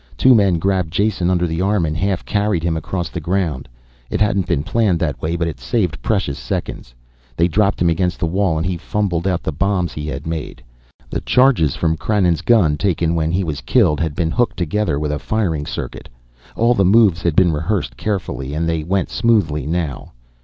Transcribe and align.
Two 0.17 0.33
men 0.33 0.57
grabbed 0.57 0.91
Jason 0.91 1.29
under 1.29 1.45
the 1.45 1.61
arm 1.61 1.85
and 1.85 1.95
half 1.95 2.25
carried 2.25 2.63
him 2.63 2.75
across 2.75 3.09
the 3.09 3.19
ground. 3.21 3.69
It 4.09 4.19
hadn't 4.19 4.47
been 4.47 4.63
planned 4.63 4.97
that 4.97 5.21
way, 5.21 5.35
but 5.35 5.47
it 5.47 5.59
saved 5.59 6.01
precious 6.01 6.39
seconds. 6.39 6.95
They 7.37 7.47
dropped 7.47 7.79
him 7.79 7.89
against 7.89 8.19
the 8.19 8.25
wall 8.25 8.57
and 8.57 8.65
he 8.65 8.77
fumbled 8.77 9.27
out 9.27 9.43
the 9.43 9.51
bombs 9.51 9.93
he 9.93 10.07
had 10.07 10.25
made. 10.25 10.63
The 11.11 11.21
charges 11.21 11.75
from 11.75 11.97
Krannon's 11.97 12.41
gun, 12.41 12.77
taken 12.77 13.13
when 13.13 13.31
he 13.31 13.43
was 13.43 13.61
killed, 13.61 13.99
had 13.99 14.15
been 14.15 14.31
hooked 14.31 14.57
together 14.57 14.97
with 14.99 15.11
a 15.11 15.19
firing 15.19 15.67
circuit. 15.67 16.09
All 16.55 16.73
the 16.73 16.83
moves 16.83 17.21
had 17.21 17.35
been 17.35 17.51
rehearsed 17.53 17.95
carefully 17.95 18.55
and 18.55 18.67
they 18.67 18.83
went 18.83 19.11
smoothly 19.11 19.67
now. 19.67 20.13